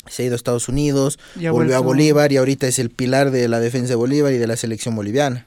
se 0.07 0.24
ha 0.24 0.25
ido 0.25 0.33
a 0.33 0.38
Estados 0.38 0.69
Unidos, 0.69 1.19
volvió 1.51 1.77
a 1.77 1.81
Bolívar 1.81 2.31
y 2.31 2.38
ahorita 2.38 2.65
es 2.65 2.79
el 2.79 2.89
pilar 2.89 3.29
de 3.29 3.48
la 3.48 3.59
defensa 3.59 3.89
de 3.89 3.95
Bolívar 3.95 4.33
y 4.33 4.38
de 4.39 4.48
la 4.48 4.55
selección 4.55 4.95
boliviana. 4.95 5.45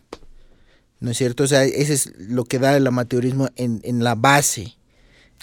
¿No 1.02 1.10
es 1.10 1.18
cierto? 1.18 1.44
O 1.44 1.46
sea, 1.46 1.64
ese 1.64 1.92
es 1.92 2.12
lo 2.18 2.44
que 2.44 2.58
da 2.58 2.76
el 2.76 2.86
amateurismo 2.86 3.48
en, 3.56 3.80
en 3.84 4.02
la 4.02 4.14
base. 4.14 4.76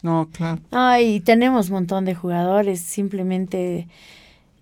No, 0.02 0.30
claro. 0.32 0.62
Ay, 0.72 1.20
tenemos 1.20 1.68
un 1.68 1.74
montón 1.74 2.06
de 2.06 2.16
jugadores, 2.16 2.80
simplemente 2.80 3.88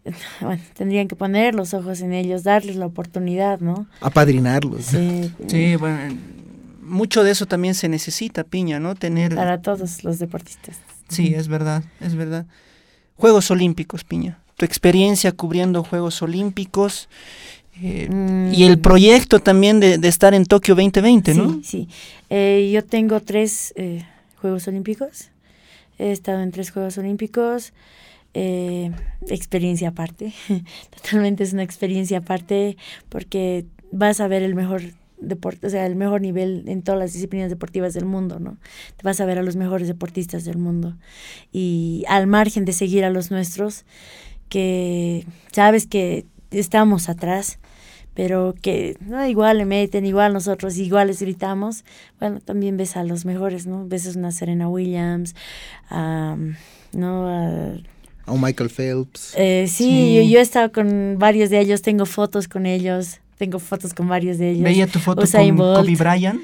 bueno, 0.41 0.61
tendrían 0.73 1.07
que 1.07 1.15
poner 1.15 1.55
los 1.55 1.73
ojos 1.73 2.01
en 2.01 2.13
ellos, 2.13 2.43
darles 2.43 2.75
la 2.75 2.85
oportunidad, 2.85 3.59
¿no? 3.59 3.87
Apadrinarlos. 4.01 4.85
Sí, 4.85 5.31
sí 5.47 5.75
bueno, 5.75 6.17
mucho 6.81 7.23
de 7.23 7.31
eso 7.31 7.45
también 7.45 7.75
se 7.75 7.89
necesita, 7.89 8.43
Piña, 8.43 8.79
¿no? 8.79 8.95
Tener... 8.95 9.35
Para 9.35 9.61
todos 9.61 10.03
los 10.03 10.19
deportistas. 10.19 10.77
Sí, 11.09 11.33
es 11.35 11.47
verdad, 11.47 11.83
es 12.01 12.15
verdad. 12.15 12.45
Juegos 13.15 13.49
Olímpicos, 13.51 14.03
Piña. 14.03 14.39
Tu 14.55 14.65
experiencia 14.65 15.31
cubriendo 15.31 15.83
Juegos 15.83 16.21
Olímpicos 16.21 17.09
eh, 17.81 18.51
y 18.53 18.63
el 18.63 18.79
proyecto 18.79 19.39
también 19.39 19.79
de, 19.79 19.95
estar 20.07 20.33
en 20.33 20.45
Tokio 20.45 20.75
2020, 20.75 21.33
¿no? 21.35 21.53
Sí, 21.55 21.61
sí. 21.63 21.87
Eh, 22.29 22.69
yo 22.73 22.83
tengo 22.83 23.19
tres 23.21 23.73
eh, 23.75 24.05
Juegos 24.41 24.67
Olímpicos. 24.67 25.29
He 25.99 26.11
estado 26.11 26.41
en 26.41 26.51
tres 26.51 26.71
Juegos 26.71 26.97
Olímpicos. 26.97 27.73
eh, 28.33 28.91
experiencia 29.29 29.89
aparte. 29.89 30.33
Totalmente 31.01 31.43
es 31.43 31.53
una 31.53 31.63
experiencia 31.63 32.19
aparte 32.19 32.77
porque 33.09 33.65
vas 33.91 34.19
a 34.19 34.27
ver 34.27 34.43
el 34.43 34.55
mejor 34.55 34.81
deporte, 35.19 35.67
o 35.67 35.69
sea, 35.69 35.85
el 35.85 35.95
mejor 35.95 36.21
nivel 36.21 36.63
en 36.67 36.83
todas 36.83 36.99
las 36.99 37.13
disciplinas 37.13 37.49
deportivas 37.49 37.93
del 37.93 38.05
mundo, 38.05 38.39
¿no? 38.39 38.57
Te 38.97 39.03
vas 39.03 39.19
a 39.19 39.25
ver 39.25 39.39
a 39.39 39.43
los 39.43 39.55
mejores 39.55 39.87
deportistas 39.87 40.45
del 40.45 40.57
mundo. 40.57 40.95
Y 41.51 42.03
al 42.07 42.27
margen 42.27 42.65
de 42.65 42.73
seguir 42.73 43.03
a 43.03 43.09
los 43.09 43.31
nuestros, 43.31 43.85
que 44.49 45.25
sabes 45.51 45.87
que 45.87 46.25
estamos 46.51 47.09
atrás, 47.09 47.59
pero 48.13 48.55
que 48.61 48.97
no, 48.99 49.25
igual 49.27 49.59
le 49.59 49.65
meten, 49.65 50.05
igual 50.05 50.33
nosotros, 50.33 50.77
igual 50.77 51.07
les 51.07 51.21
gritamos, 51.21 51.85
bueno, 52.19 52.39
también 52.39 52.75
ves 52.77 52.97
a 52.97 53.03
los 53.03 53.25
mejores, 53.25 53.67
¿no? 53.67 53.87
Ves 53.87 54.07
a 54.07 54.17
una 54.17 54.31
Serena 54.31 54.67
Williams, 54.67 55.35
¿no? 55.91 57.27
A 58.27 58.31
un 58.31 58.41
Michael 58.41 58.69
Phelps. 58.69 59.33
Eh, 59.37 59.67
sí, 59.69 60.15
Yo, 60.15 60.23
yo 60.23 60.39
he 60.39 60.41
estado 60.41 60.71
con 60.71 61.17
varios 61.17 61.49
de 61.49 61.59
ellos, 61.59 61.81
tengo 61.81 62.05
fotos 62.05 62.47
con 62.47 62.65
ellos, 62.65 63.21
tengo 63.37 63.59
fotos 63.59 63.93
con 63.93 64.07
varios 64.07 64.37
de 64.37 64.49
ellos. 64.51 64.63
Veía 64.63 64.87
tu 64.87 64.99
foto 64.99 65.21
con 65.21 65.57
Kobe 65.57 65.95
Bryant. 65.95 66.41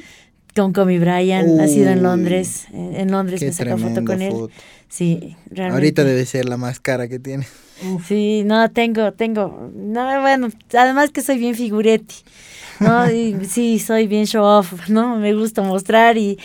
Con 0.55 0.73
Kobe 0.73 0.99
Bryant, 0.99 1.59
ha 1.59 1.67
sido 1.67 1.89
en 1.89 2.03
Londres. 2.03 2.67
En 2.71 3.11
Londres 3.11 3.41
me 3.41 3.51
saca 3.51 3.77
foto 3.77 4.05
con 4.05 4.21
él. 4.21 4.33
Sí, 4.87 5.35
realmente. 5.47 5.73
Ahorita 5.73 6.03
debe 6.03 6.25
ser 6.25 6.45
la 6.45 6.57
más 6.57 6.79
cara 6.79 7.07
que 7.07 7.17
tiene. 7.17 7.47
Sí, 8.07 8.43
no, 8.45 8.69
tengo, 8.71 9.11
tengo. 9.13 9.71
No, 9.75 10.21
bueno, 10.21 10.49
además 10.73 11.09
que 11.09 11.21
soy 11.21 11.39
bien 11.39 11.55
figuretti. 11.55 12.15
¿no? 12.79 13.07
sí, 13.47 13.79
soy 13.79 14.07
bien 14.07 14.25
show 14.25 14.43
off, 14.43 14.89
¿no? 14.89 15.17
Me 15.17 15.33
gusta 15.33 15.61
mostrar 15.61 16.17
y 16.17 16.37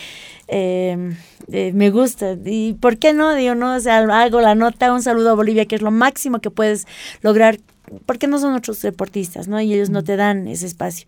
em, 0.47 1.15
eh, 1.51 1.71
me 1.73 1.89
gusta. 1.89 2.35
¿Y 2.43 2.73
por 2.73 2.97
qué 2.97 3.13
no? 3.13 3.35
Digo, 3.35 3.55
no, 3.55 3.75
o 3.75 3.79
sea, 3.79 3.99
hago 3.99 4.41
la 4.41 4.55
nota, 4.55 4.93
un 4.93 5.01
saludo 5.03 5.31
a 5.31 5.35
Bolivia, 5.35 5.65
que 5.65 5.75
es 5.75 5.81
lo 5.81 5.91
máximo 5.91 6.39
que 6.39 6.51
puedes 6.51 6.87
lograr 7.21 7.59
porque 8.05 8.27
no 8.27 8.39
son 8.39 8.53
otros 8.53 8.81
deportistas, 8.81 9.47
¿no? 9.47 9.59
Y 9.61 9.73
ellos 9.73 9.89
no 9.89 10.03
te 10.03 10.15
dan 10.15 10.47
ese 10.47 10.65
espacio. 10.65 11.07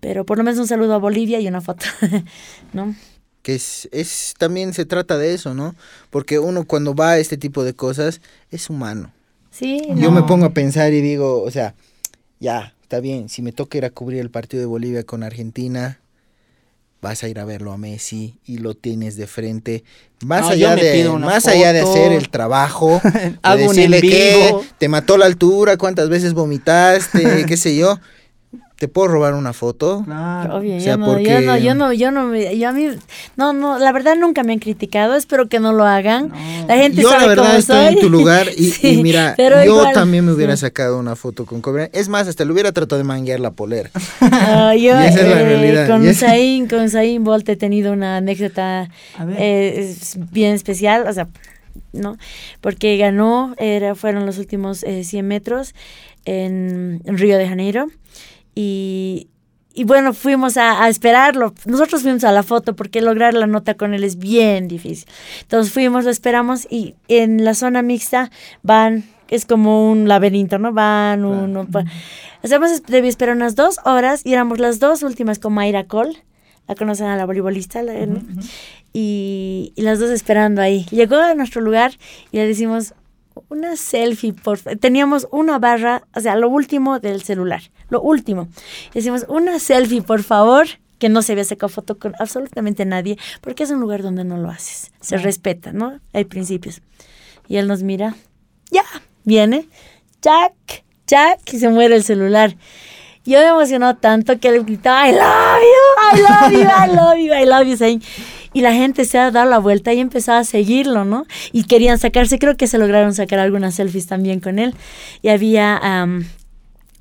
Pero 0.00 0.24
por 0.24 0.38
lo 0.38 0.44
menos 0.44 0.58
un 0.58 0.66
saludo 0.66 0.94
a 0.94 0.98
Bolivia 0.98 1.40
y 1.40 1.48
una 1.48 1.60
foto, 1.60 1.86
¿no? 2.72 2.94
Que 3.42 3.56
es, 3.56 3.88
es, 3.92 4.34
también 4.38 4.72
se 4.72 4.84
trata 4.84 5.18
de 5.18 5.34
eso, 5.34 5.54
¿no? 5.54 5.74
Porque 6.10 6.38
uno 6.38 6.64
cuando 6.64 6.94
va 6.94 7.12
a 7.12 7.18
este 7.18 7.36
tipo 7.36 7.64
de 7.64 7.74
cosas 7.74 8.20
es 8.50 8.70
humano. 8.70 9.12
Sí. 9.50 9.82
Yo 9.96 10.10
me 10.10 10.22
pongo 10.22 10.46
a 10.46 10.54
pensar 10.54 10.92
y 10.92 11.00
digo, 11.00 11.42
o 11.42 11.50
sea, 11.50 11.74
ya, 12.40 12.74
está 12.82 13.00
bien, 13.00 13.28
si 13.28 13.42
me 13.42 13.52
toca 13.52 13.78
ir 13.78 13.84
a 13.84 13.90
cubrir 13.90 14.20
el 14.20 14.30
partido 14.30 14.60
de 14.60 14.66
Bolivia 14.66 15.04
con 15.04 15.22
Argentina, 15.22 16.00
vas 17.02 17.24
a 17.24 17.28
ir 17.28 17.40
a 17.40 17.44
verlo 17.44 17.72
a 17.72 17.76
Messi 17.76 18.38
y 18.46 18.58
lo 18.58 18.74
tienes 18.74 19.16
de 19.16 19.26
frente. 19.26 19.84
Más 20.24 20.48
allá 20.48 20.76
de 20.76 21.08
más 21.18 21.48
allá 21.48 21.72
de 21.72 21.80
hacer 21.80 22.12
el 22.12 22.30
trabajo, 22.30 23.00
de 23.42 23.56
decirle 23.56 24.00
que 24.00 24.54
te 24.78 24.88
mató 24.88 25.18
la 25.18 25.26
altura, 25.26 25.76
cuántas 25.76 26.08
veces 26.08 26.32
vomitaste, 26.32 27.44
qué 27.48 27.56
sé 27.56 27.76
yo. 27.76 27.98
¿Te 28.82 28.88
puedo 28.88 29.06
robar 29.06 29.34
una 29.34 29.52
foto? 29.52 30.02
Claro. 30.04 30.56
Obvio, 30.56 30.76
yo, 30.78 30.96
no, 30.96 31.16
yo 31.20 31.40
no, 31.40 31.56
yo 31.56 31.72
no, 31.72 31.92
yo 31.92 32.10
no, 32.10 32.34
yo 32.34 32.68
a 32.68 32.72
mí, 32.72 32.88
no, 33.36 33.52
no, 33.52 33.78
la 33.78 33.92
verdad 33.92 34.16
nunca 34.16 34.42
me 34.42 34.54
han 34.54 34.58
criticado, 34.58 35.14
espero 35.14 35.48
que 35.48 35.60
no 35.60 35.72
lo 35.72 35.84
hagan. 35.84 36.32
La 36.66 36.76
gente 36.78 37.00
yo 37.00 37.16
la 37.16 37.28
verdad 37.28 37.56
estoy 37.56 37.94
en 37.94 38.00
tu 38.00 38.10
lugar 38.10 38.48
y, 38.56 38.96
mira, 39.00 39.36
yo 39.64 39.92
también 39.92 40.26
me 40.26 40.32
hubiera 40.32 40.56
sacado 40.56 40.98
una 40.98 41.14
foto 41.14 41.46
con 41.46 41.60
Kobe. 41.60 41.90
Es 41.92 42.08
más, 42.08 42.26
hasta 42.26 42.44
le 42.44 42.52
hubiera 42.52 42.72
tratado 42.72 42.98
de 42.98 43.04
manguear 43.04 43.38
la 43.38 43.52
polera. 43.52 43.88
No, 44.20 44.74
yo, 44.74 44.98
esa 44.98 45.20
es 45.20 45.28
la 45.28 45.40
eh, 45.42 45.44
realidad. 45.44 45.86
Con 45.86 46.12
Zayn, 46.12 46.66
con 46.66 46.90
Zayn 46.90 47.22
Bolt 47.22 47.48
he 47.50 47.54
tenido 47.54 47.92
una 47.92 48.16
anécdota 48.16 48.90
eh, 49.38 49.94
bien 50.32 50.54
especial, 50.54 51.06
o 51.06 51.12
sea, 51.12 51.28
¿no? 51.92 52.16
Porque 52.60 52.96
ganó, 52.96 53.54
era, 53.58 53.94
fueron 53.94 54.26
los 54.26 54.38
últimos 54.38 54.82
eh, 54.82 55.04
100 55.04 55.24
metros 55.24 55.72
en 56.24 57.00
Río 57.04 57.38
de 57.38 57.48
Janeiro 57.48 57.86
y, 58.54 59.28
y 59.74 59.84
bueno, 59.84 60.12
fuimos 60.12 60.56
a, 60.56 60.84
a, 60.84 60.88
esperarlo. 60.88 61.54
Nosotros 61.64 62.02
fuimos 62.02 62.24
a 62.24 62.32
la 62.32 62.42
foto 62.42 62.76
porque 62.76 63.00
lograr 63.00 63.34
la 63.34 63.46
nota 63.46 63.74
con 63.74 63.94
él 63.94 64.04
es 64.04 64.18
bien 64.18 64.68
difícil. 64.68 65.08
Entonces 65.42 65.72
fuimos, 65.72 66.04
lo 66.04 66.10
esperamos 66.10 66.66
y 66.70 66.94
en 67.08 67.44
la 67.44 67.54
zona 67.54 67.82
mixta 67.82 68.30
van, 68.62 69.04
es 69.28 69.46
como 69.46 69.90
un 69.90 70.08
laberinto, 70.08 70.58
¿no? 70.58 70.72
Van 70.72 71.24
uno. 71.24 71.66
Hacemos, 72.42 72.82
debí 72.82 73.08
esperar 73.08 73.36
unas 73.36 73.54
dos 73.54 73.78
horas 73.84 74.22
y 74.24 74.32
éramos 74.32 74.58
las 74.58 74.78
dos 74.78 75.02
últimas 75.02 75.38
con 75.38 75.54
Mayra 75.54 75.84
Cole. 75.84 76.22
La 76.68 76.76
conocen 76.76 77.06
a 77.06 77.16
la 77.16 77.26
voleibolista, 77.26 77.82
y, 78.92 79.72
y 79.74 79.82
las 79.82 79.98
dos 79.98 80.10
esperando 80.10 80.62
ahí. 80.62 80.86
Llegó 80.90 81.16
a 81.16 81.34
nuestro 81.34 81.60
lugar 81.60 81.92
y 82.30 82.36
le 82.36 82.46
decimos, 82.46 82.94
una 83.48 83.76
selfie, 83.76 84.32
por 84.32 84.58
Teníamos 84.58 85.28
una 85.30 85.58
barra, 85.58 86.04
o 86.14 86.20
sea, 86.20 86.36
lo 86.36 86.48
último 86.48 86.98
del 86.98 87.22
celular, 87.22 87.62
lo 87.88 88.00
último. 88.00 88.48
Decimos, 88.94 89.26
una 89.28 89.58
selfie, 89.58 90.02
por 90.02 90.22
favor, 90.22 90.66
que 90.98 91.08
no 91.08 91.22
se 91.22 91.32
había 91.32 91.44
sacado 91.44 91.68
foto 91.68 91.98
con 91.98 92.14
absolutamente 92.18 92.84
nadie, 92.84 93.18
porque 93.40 93.64
es 93.64 93.70
un 93.70 93.80
lugar 93.80 94.02
donde 94.02 94.24
no 94.24 94.36
lo 94.36 94.48
haces. 94.50 94.92
Se 95.00 95.16
respeta, 95.16 95.72
¿no? 95.72 96.00
Hay 96.12 96.24
principios. 96.24 96.80
Y 97.48 97.56
él 97.56 97.66
nos 97.66 97.82
mira, 97.82 98.14
ya, 98.70 98.84
viene, 99.24 99.68
Jack, 100.20 100.84
Jack, 101.06 101.40
y 101.52 101.58
se 101.58 101.68
muere 101.68 101.96
el 101.96 102.04
celular. 102.04 102.56
Yo 103.24 103.38
me 103.38 103.48
emocionó 103.48 103.96
tanto 103.96 104.38
que 104.38 104.50
le 104.50 104.60
gritaba, 104.62 105.08
I 105.08 105.12
love 105.12 105.60
you, 105.60 106.16
I 106.16 106.20
love 106.20 106.52
you, 106.52 106.68
I 106.68 106.96
love 106.96 107.18
you, 107.18 107.32
I 107.34 107.44
love 107.44 107.66
you, 107.66 108.00
y 108.52 108.60
la 108.60 108.72
gente 108.72 109.04
se 109.04 109.18
ha 109.18 109.30
dado 109.30 109.48
la 109.48 109.58
vuelta 109.58 109.92
y 109.92 110.00
empezó 110.00 110.32
a 110.32 110.44
seguirlo, 110.44 111.04
¿no? 111.04 111.26
Y 111.52 111.64
querían 111.64 111.98
sacarse, 111.98 112.38
creo 112.38 112.56
que 112.56 112.66
se 112.66 112.78
lograron 112.78 113.14
sacar 113.14 113.38
algunas 113.38 113.74
selfies 113.74 114.06
también 114.06 114.40
con 114.40 114.58
él. 114.58 114.74
Y 115.22 115.28
había 115.28 115.80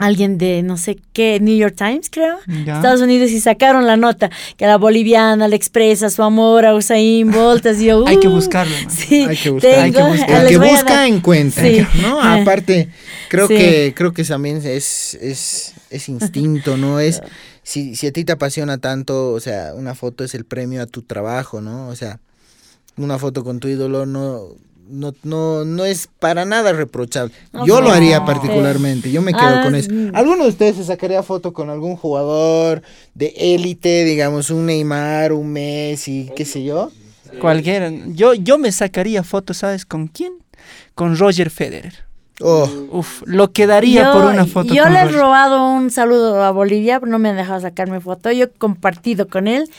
alguien 0.02 0.40
de 0.40 0.64
no 0.64 0.78
sé 0.78 0.98
qué, 1.14 1.40
New 1.40 1.56
York 1.56 1.76
Times, 1.78 2.10
creo, 2.10 2.40
Estados 2.48 3.02
Unidos, 3.02 3.30
y 3.32 3.40
sacaron 3.40 3.86
la 3.86 3.98
nota, 3.98 4.32
que 4.58 4.66
la 4.66 4.78
boliviana 4.78 5.48
le 5.48 5.56
expresa 5.56 6.10
su 6.10 6.24
amor 6.24 6.66
a 6.66 6.74
Usain 6.74 7.30
Bolt, 7.32 7.66
así 7.68 7.86
yo, 7.86 8.04
hay 8.08 8.18
que 8.18 8.28
uh, 8.28 8.32
buscarlo. 8.32 8.76
Sí, 8.90 9.26
hay 9.30 9.38
que 9.38 9.52
buscarlo. 9.52 9.82
hay 9.82 9.92
que 9.92 10.04
buscar. 10.04 10.42
El 10.42 10.48
que 10.48 10.58
busca, 10.58 11.08
encuentra, 11.08 11.64
¿no? 12.02 12.20
Aparte, 12.42 12.90
creo 13.30 13.48
que 13.48 13.94
creo 13.96 14.12
que 14.12 14.24
también 14.24 14.58
es, 14.58 15.14
es, 15.22 15.74
es 15.92 16.10
instinto, 16.10 16.78
¿no? 16.78 17.00
Es 17.00 17.22
si, 17.64 17.96
si 17.96 18.08
a 18.08 18.12
ti 18.12 18.24
te 18.24 18.32
apasiona 18.32 18.78
tanto, 18.78 19.34
o 19.34 19.40
sea, 19.40 19.74
una 19.76 19.96
foto 19.96 20.24
es 20.24 20.36
el 20.36 20.46
premio 20.46 20.82
a 20.82 20.88
tu 20.88 21.02
trabajo, 21.02 21.62
¿no? 21.62 21.88
O 21.90 21.96
sea, 21.96 22.20
una 22.98 23.20
foto 23.20 23.44
con 23.44 23.60
tu 23.60 23.68
ídolo 23.68 24.06
no, 24.06 24.50
no, 24.90 25.14
no, 25.24 25.66
no 25.66 25.86
es 25.86 26.10
para 26.20 26.46
nada 26.46 26.74
reprochable. 26.74 27.34
yo 27.66 27.82
lo 27.82 27.92
haría 27.92 28.26
particularmente, 28.26 29.12
yo 29.12 29.22
me 29.22 29.34
quedo 29.34 29.60
ah, 29.60 29.64
con 29.64 29.76
eso. 29.76 29.90
¿Alguno 30.14 30.44
de 30.44 30.50
ustedes 30.50 30.76
se 30.76 30.84
sacaría 30.84 31.24
foto 31.24 31.54
con 31.54 31.70
algún 31.70 31.96
jugador 31.96 32.82
de 33.16 33.34
élite, 33.38 34.04
digamos, 34.04 34.50
un 34.50 34.66
Neymar, 34.66 35.34
un 35.34 35.52
Messi, 35.52 36.30
qué 36.36 36.46
sé 36.46 36.64
yo? 36.64 36.92
Cualquiera. 37.40 37.92
Yo, 38.08 38.34
yo 38.34 38.58
me 38.58 38.72
sacaría 38.72 39.24
fotos, 39.24 39.58
¿sabes 39.58 39.86
con 39.86 40.08
quién? 40.08 40.34
Con 40.96 41.18
Roger 41.18 41.50
Federer. 41.50 42.11
Oh. 42.44 42.70
Uf, 42.92 43.24
lo 43.26 43.52
quedaría 43.52 44.12
por 44.12 44.26
una 44.26 44.46
foto. 44.46 44.74
Yo 44.74 44.88
le 44.90 45.00
he 45.00 45.08
robado 45.08 45.68
un 45.68 45.92
saludo 45.92 46.44
a 46.44 46.52
Bolivia, 46.52 47.00
no 47.00 47.20
me 47.20 47.30
han 47.30 47.38
dejado 47.38 47.60
sacarme 47.60 48.00
foto. 48.00 48.32
Yo 48.32 48.46
he 48.46 48.50
compartido 48.50 49.28
con 49.28 49.48
él 49.48 49.70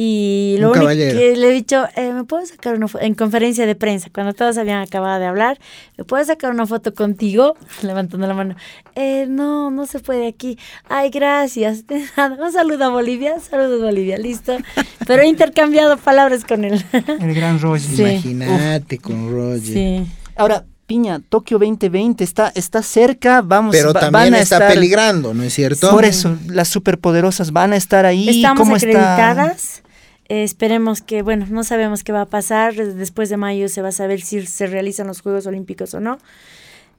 y 0.00 0.54
lo 0.60 0.70
único 0.70 0.86
que 0.86 1.34
le 1.36 1.48
he 1.48 1.50
dicho, 1.50 1.84
eh, 1.96 2.12
¿me 2.12 2.22
puedo 2.22 2.46
sacar 2.46 2.76
una 2.76 2.86
foto? 2.86 3.04
En 3.04 3.16
conferencia 3.16 3.66
de 3.66 3.74
prensa, 3.74 4.10
cuando 4.14 4.32
todos 4.32 4.56
habían 4.56 4.80
acabado 4.80 5.18
de 5.18 5.26
hablar, 5.26 5.58
¿me 5.96 6.04
puedo 6.04 6.24
sacar 6.24 6.52
una 6.52 6.66
foto 6.66 6.94
contigo? 6.94 7.56
Levantando 7.82 8.28
la 8.28 8.34
mano. 8.34 8.54
Eh, 8.94 9.26
no, 9.28 9.72
no 9.72 9.86
se 9.86 9.98
puede 9.98 10.28
aquí. 10.28 10.56
Ay, 10.88 11.10
gracias. 11.10 11.84
un 12.40 12.52
saludo 12.52 12.84
a 12.84 12.88
Bolivia, 12.90 13.40
saludos 13.40 13.82
Bolivia, 13.82 14.18
listo. 14.18 14.56
Pero 15.04 15.24
he 15.24 15.26
intercambiado 15.26 15.96
palabras 15.96 16.44
con 16.44 16.64
él. 16.64 16.80
El 16.92 17.34
gran 17.34 17.58
Roger. 17.58 18.24
Imagínate 18.24 18.98
con 18.98 19.32
Roger. 19.32 19.60
Sí. 19.62 20.06
Ahora, 20.36 20.64
Piña, 20.88 21.20
Tokio 21.20 21.58
2020 21.58 22.24
está, 22.24 22.50
está 22.54 22.82
cerca, 22.82 23.42
vamos 23.42 23.76
Pero 23.76 23.92
también 23.92 24.34
está 24.34 24.68
peligrando, 24.68 25.34
¿no 25.34 25.42
es 25.42 25.52
cierto? 25.52 25.90
Por 25.90 26.06
eso, 26.06 26.38
las 26.46 26.68
superpoderosas 26.68 27.52
van 27.52 27.74
a 27.74 27.76
estar 27.76 28.06
ahí. 28.06 28.26
Estamos 28.26 28.70
acreditadas. 28.70 29.82
Eh, 30.30 30.44
esperemos 30.44 31.02
que, 31.02 31.20
bueno, 31.20 31.46
no 31.50 31.62
sabemos 31.62 32.04
qué 32.04 32.12
va 32.12 32.22
a 32.22 32.26
pasar. 32.26 32.74
Después 32.74 33.28
de 33.28 33.36
mayo 33.36 33.68
se 33.68 33.82
va 33.82 33.88
a 33.88 33.92
saber 33.92 34.22
si 34.22 34.46
se 34.46 34.66
realizan 34.66 35.06
los 35.06 35.20
Juegos 35.20 35.46
Olímpicos 35.46 35.92
o 35.92 36.00
no. 36.00 36.16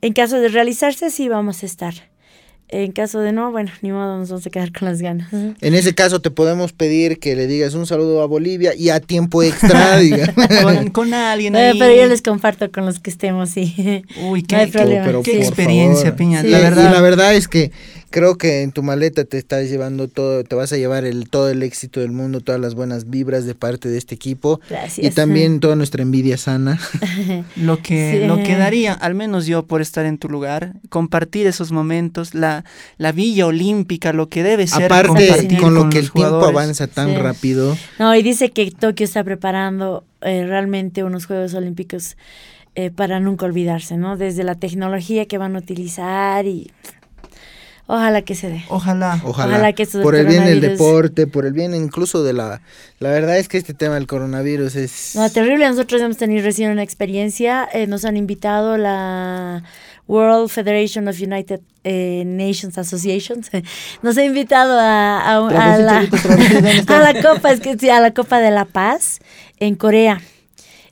En 0.01 0.13
caso 0.13 0.39
de 0.39 0.49
realizarse, 0.49 1.09
sí 1.09 1.27
vamos 1.27 1.63
a 1.63 1.65
estar. 1.65 2.08
En 2.71 2.91
caso 2.91 3.19
de 3.19 3.31
no, 3.31 3.51
bueno, 3.51 3.71
ni 3.81 3.91
modo, 3.91 4.19
nos 4.19 4.29
vamos 4.29 4.45
a 4.45 4.49
quedar 4.51 4.71
con 4.71 4.87
las 4.87 5.01
ganas. 5.01 5.33
En 5.33 5.73
ese 5.73 5.95
caso 5.95 6.21
te 6.21 6.29
podemos 6.29 6.71
pedir 6.71 7.19
que 7.19 7.35
le 7.35 7.47
digas 7.47 7.73
un 7.73 7.87
saludo 7.87 8.21
a 8.21 8.27
Bolivia 8.27 8.75
y 8.75 8.89
a 8.89 8.99
tiempo 8.99 9.41
extra, 9.41 9.97
diga. 9.99 10.33
con, 10.91 11.13
alguien 11.15 11.55
eh, 11.55 11.69
ahí. 11.69 11.79
pero 11.79 11.95
yo 11.95 12.05
les 12.07 12.21
comparto 12.21 12.71
con 12.71 12.85
los 12.85 12.99
que 12.99 13.09
estemos, 13.09 13.49
sí. 13.49 14.03
Uy, 14.21 14.43
qué, 14.43 14.69
qué 15.23 15.37
experiencia, 15.37 16.15
Piña. 16.15 16.43
la 16.43 16.59
verdad. 16.59 16.89
Y 16.89 16.93
la 16.93 17.01
verdad 17.01 17.33
es 17.33 17.47
que 17.47 17.71
creo 18.09 18.37
que 18.37 18.61
en 18.63 18.71
tu 18.71 18.83
maleta 18.83 19.23
te 19.25 19.37
estás 19.37 19.69
llevando 19.69 20.07
todo, 20.07 20.43
te 20.43 20.55
vas 20.55 20.71
a 20.73 20.77
llevar 20.77 21.05
el 21.05 21.29
todo 21.29 21.49
el 21.49 21.63
éxito 21.63 21.99
del 21.99 22.11
mundo, 22.11 22.41
todas 22.41 22.59
las 22.59 22.75
buenas 22.75 23.09
vibras 23.09 23.45
de 23.45 23.55
parte 23.55 23.89
de 23.89 23.97
este 23.97 24.15
equipo 24.15 24.59
Gracias. 24.69 25.05
y 25.05 25.09
también 25.15 25.59
toda 25.61 25.75
nuestra 25.75 26.01
envidia 26.01 26.37
sana. 26.37 26.79
Lo 27.55 27.81
que, 27.81 28.19
Sí. 28.21 28.27
lo 28.27 28.37
que 28.37 28.55
daría, 28.55 28.93
al 28.93 29.15
menos 29.15 29.45
yo 29.45 29.65
por 29.65 29.81
estar 29.81 30.05
en 30.05 30.17
tu 30.17 30.29
lugar, 30.29 30.73
compartir 30.89 31.47
esos 31.47 31.71
momentos, 31.71 32.33
la, 32.33 32.63
la 32.97 33.11
villa 33.11 33.45
olímpica, 33.47 34.13
lo 34.13 34.29
que 34.29 34.43
debe 34.43 34.67
ser 34.67 34.85
Aparte, 34.85 35.57
con 35.59 35.73
lo 35.73 35.81
con 35.81 35.89
que 35.89 35.99
el 35.99 36.11
tiempo 36.11 36.29
jugadores. 36.29 36.49
avanza 36.49 36.87
tan 36.87 37.09
Sí. 37.09 37.15
rápido, 37.17 37.77
No, 37.99 38.15
y 38.15 38.21
dice 38.23 38.51
que 38.51 38.71
Tokio 38.71 39.03
está 39.05 39.23
preparando 39.23 40.03
eh, 40.21 40.45
realmente 40.45 41.03
unos 41.03 41.25
Juegos 41.25 41.53
Olímpicos 41.53 42.17
eh, 42.75 42.91
para 42.91 43.19
nunca 43.19 43.45
olvidarse, 43.45 43.97
¿no? 43.97 44.15
Desde 44.17 44.43
la 44.43 44.55
tecnología 44.55 45.25
que 45.25 45.37
van 45.37 45.55
a 45.55 45.59
utilizar 45.59 46.45
y 46.45 46.71
ojalá 47.91 48.21
que 48.21 48.35
se 48.35 48.49
dé. 48.49 48.63
Ojalá. 48.69 49.19
ojalá, 49.25 49.53
Ojalá 49.55 49.73
que 49.73 49.85
por 49.87 50.15
el 50.15 50.27
bien 50.27 50.45
del 50.45 50.59
coronavirus- 50.61 50.69
deporte, 50.71 51.27
por 51.27 51.45
el 51.45 51.53
bien 51.53 51.73
incluso 51.73 52.23
de 52.23 52.33
la... 52.33 52.61
La 52.99 53.09
verdad 53.09 53.37
es 53.37 53.47
que 53.49 53.57
este 53.57 53.73
tema 53.73 53.95
del 53.95 54.05
coronavirus 54.07 54.75
es... 54.75 55.15
No, 55.15 55.29
terrible. 55.29 55.67
Nosotros 55.67 56.01
hemos 56.01 56.17
tenido 56.17 56.43
recién 56.43 56.71
una 56.71 56.83
experiencia. 56.83 57.67
eh, 57.73 57.87
nos 57.87 58.05
han 58.05 58.15
invitado 58.15 58.77
la 58.77 59.63
World 60.07 60.49
Federation 60.49 61.07
of 61.07 61.19
United 61.21 61.61
eh, 61.83 62.23
Nations 62.25 62.77
Associations. 62.77 63.49
Nos 64.01 64.17
ha 64.17 64.23
invitado 64.23 64.79
a, 64.79 65.19
a- 65.21 65.37
a 65.75 65.77
la 65.77 67.21
Copa, 67.21 67.51
es 67.51 67.59
que 67.59 67.77
sí, 67.77 67.89
a 67.89 67.99
la 67.99 68.11
Copa 68.11 68.39
de 68.39 68.51
la 68.51 68.65
Paz 68.65 69.19
en 69.59 69.75
Corea. 69.75 70.19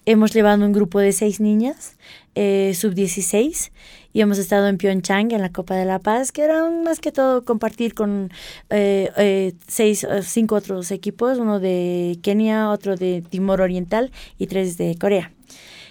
Hemos 0.09 0.33
llevado 0.33 0.65
un 0.65 0.71
grupo 0.71 0.99
de 0.99 1.11
seis 1.11 1.41
niñas, 1.41 1.97
eh, 2.33 2.71
sub-16, 2.73 3.71
y 4.13 4.21
hemos 4.21 4.37
estado 4.37 4.69
en 4.69 4.77
Pyeongchang 4.77 5.33
en 5.33 5.41
la 5.41 5.51
Copa 5.51 5.75
de 5.75 5.83
la 5.83 5.99
Paz, 5.99 6.31
que 6.31 6.43
era 6.43 6.69
más 6.69 7.01
que 7.01 7.11
todo 7.11 7.43
compartir 7.43 7.93
con 7.93 8.31
eh, 8.69 9.11
eh, 9.17 9.53
seis, 9.67 10.05
eh, 10.05 10.21
cinco 10.23 10.55
otros 10.55 10.91
equipos, 10.91 11.39
uno 11.39 11.59
de 11.59 12.17
Kenia, 12.23 12.69
otro 12.69 12.95
de 12.95 13.21
Timor 13.21 13.59
Oriental 13.59 14.13
y 14.37 14.47
tres 14.47 14.77
de 14.77 14.97
Corea. 14.97 15.33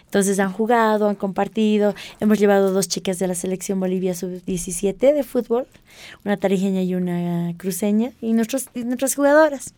Entonces 0.07 0.41
han 0.41 0.51
jugado, 0.51 1.11
han 1.11 1.17
compartido. 1.17 1.95
Hemos 2.19 2.39
llevado 2.39 2.73
dos 2.73 2.89
chicas 2.89 3.19
de 3.19 3.29
la 3.29 3.35
selección 3.35 3.81
Bolivia 3.81 4.15
sub-17 4.15 5.13
de 5.13 5.25
fútbol, 5.25 5.67
una 6.25 6.39
tarijeña 6.39 6.81
y 6.81 6.95
una 6.95 7.53
cruceña, 7.59 8.13
y, 8.23 8.33
nuestros, 8.33 8.71
nuestras 8.75 9.15
jugadoras. 9.15 9.75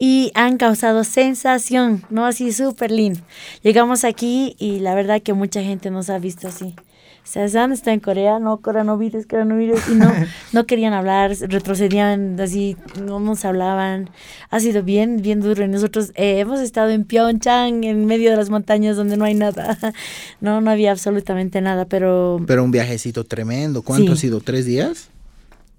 Y 0.00 0.32
han 0.34 0.56
causado 0.56 1.04
sensación, 1.04 2.02
¿no? 2.10 2.24
Así 2.26 2.52
súper 2.52 2.90
lindo. 2.90 3.20
Llegamos 3.62 4.02
aquí 4.02 4.56
y 4.58 4.80
la 4.80 4.94
verdad 4.94 5.20
que 5.22 5.34
mucha 5.34 5.62
gente 5.62 5.90
nos 5.90 6.08
ha 6.10 6.18
visto 6.18 6.48
así. 6.48 6.74
San 7.22 7.70
está 7.70 7.92
en 7.92 8.00
Corea, 8.00 8.38
no, 8.38 8.60
coronavirus, 8.60 9.26
coronavirus, 9.26 9.88
y 9.90 9.94
no, 9.94 10.10
no 10.52 10.66
querían 10.66 10.94
hablar, 10.94 11.32
retrocedían 11.38 12.40
así, 12.40 12.76
no 13.00 13.20
nos 13.20 13.44
hablaban. 13.44 14.10
Ha 14.50 14.58
sido 14.58 14.82
bien, 14.82 15.20
bien 15.22 15.40
duro. 15.40 15.64
Y 15.64 15.68
nosotros 15.68 16.12
eh, 16.14 16.40
hemos 16.40 16.60
estado 16.60 16.90
en 16.90 17.04
Pyeongchang, 17.04 17.84
en 17.84 18.06
medio 18.06 18.30
de 18.30 18.36
las 18.36 18.50
montañas 18.50 18.96
donde 18.96 19.16
no 19.16 19.24
hay 19.24 19.34
nada. 19.34 19.76
No, 20.40 20.62
no 20.62 20.70
había 20.70 20.90
absolutamente 20.92 21.60
nada, 21.60 21.84
pero 21.84 22.40
Pero 22.46 22.64
un 22.64 22.70
viajecito 22.70 23.24
tremendo. 23.24 23.82
¿Cuánto 23.82 24.06
Sí. 24.06 24.12
ha 24.12 24.16
sido? 24.16 24.40
¿Tres 24.40 24.64
días? 24.64 25.10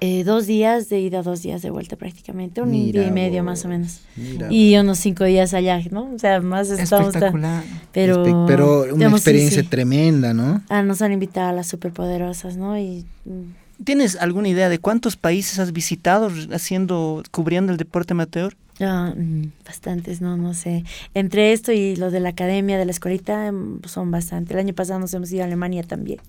Eh, 0.01 0.24
dos 0.24 0.48
días 0.48 0.89
de 0.89 1.00
ida, 1.00 1.22
dos 1.22 1.41
días 1.43 1.62
de 1.62 1.70
vuelta 1.70 1.96
prácticamente, 1.96 2.62
un 2.62 2.72
Mira 2.72 3.00
día 3.01 3.08
y 3.10 3.12
medio 3.12 3.38
vos, 3.43 3.46
más 3.46 3.65
o 3.65 3.67
menos. 3.70 4.01
mira 4.17 4.48
Y 4.51 4.75
unos 4.75 4.98
cinco 5.00 5.24
días 5.24 5.53
allá, 5.53 5.79
¿no? 5.91 6.12
O 6.13 6.20
sea, 6.20 6.41
más 6.41 6.70
estamos... 6.72 7.08
Espectacular. 7.10 7.63
Pero, 7.93 8.25
Espe- 8.25 8.46
pero 8.48 8.81
una 8.84 8.93
digamos, 8.93 9.20
experiencia 9.22 9.62
sí. 9.62 9.67
tremenda, 9.70 10.34
¿no? 10.34 10.62
Ah, 10.70 10.81
nos 10.84 11.01
han 11.01 11.12
invitado 11.13 11.50
a 11.50 11.53
las 11.53 11.67
superpoderosas, 11.67 12.58
¿no? 12.58 12.77
Y 12.77 13.05
mm, 13.25 13.84
¿Tienes 13.84 14.15
alguna 14.17 14.48
idea 14.50 14.70
de 14.70 14.77
cuántos 14.79 15.15
países 15.17 15.58
has 15.60 15.72
visitado 15.72 16.29
haciendo, 16.53 17.24
cubriendo 17.31 17.72
el 17.72 17.77
deporte 17.77 18.13
amateur? 18.13 18.55
Ah, 18.83 19.13
mm, 19.15 19.51
bastantes, 19.65 20.21
no, 20.21 20.38
no 20.38 20.53
sé. 20.53 20.83
Entre 21.13 21.53
esto 21.53 21.71
y 21.71 21.95
lo 21.95 22.11
de 22.11 22.19
la 22.19 22.29
academia, 22.29 22.77
de 22.77 22.85
la 22.85 22.91
escuelita, 22.91 23.47
em, 23.47 23.79
son 23.88 24.11
bastante. 24.11 24.53
El 24.53 24.59
año 24.59 24.73
pasado 24.73 25.00
nos 25.00 25.13
hemos 25.13 25.31
ido 25.31 25.43
a 25.43 25.45
Alemania 25.45 25.83
también. 25.83 26.19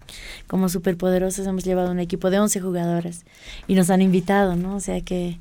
Como 0.47 0.69
superpoderosas 0.69 1.47
hemos 1.47 1.65
llevado 1.65 1.91
un 1.91 2.01
equipo 2.01 2.31
de 2.31 2.39
11 2.41 2.61
jugadoras 2.61 3.25
y 3.69 3.75
nos 3.75 3.91
han 3.91 4.03
invitado, 4.03 4.57
¿no? 4.57 4.77
O 4.77 4.81
sea 4.81 5.01
que... 5.01 5.39